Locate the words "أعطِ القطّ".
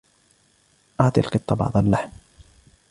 1.01-1.53